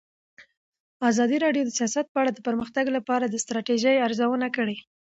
ازادي 1.09 1.37
راډیو 1.45 1.63
د 1.65 1.71
سیاست 1.79 2.05
په 2.09 2.17
اړه 2.21 2.31
د 2.33 2.39
پرمختګ 2.47 2.85
لپاره 2.97 3.25
د 3.27 3.35
ستراتیژۍ 3.43 3.95
ارزونه 4.05 4.47
کړې. 4.57 4.77